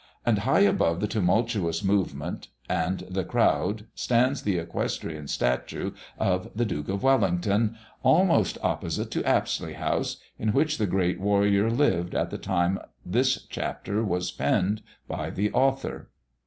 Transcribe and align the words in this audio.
And 0.25 0.39
high 0.39 0.61
above 0.61 0.99
the 0.99 1.05
tumultuous 1.07 1.83
movement 1.83 2.47
and 2.67 3.01
the 3.07 3.23
crowd 3.23 3.85
stands 3.93 4.41
the 4.41 4.57
equestrian 4.57 5.27
statue 5.27 5.91
of 6.17 6.49
the 6.55 6.65
Duke 6.65 6.89
of 6.89 7.03
Wellington, 7.03 7.77
almost 8.01 8.57
opposite 8.63 9.11
to 9.11 9.23
Apsley 9.27 9.73
House, 9.73 10.17
in 10.39 10.53
which 10.53 10.79
the 10.79 10.87
great 10.87 11.19
warrior 11.19 11.69
lived 11.69 12.15
at 12.15 12.31
the 12.31 12.39
time 12.39 12.79
this 13.05 13.43
chapter 13.45 14.03
was 14.03 14.31
penned 14.31 14.81
by 15.07 15.29
the 15.29 15.51
author. 15.51 16.09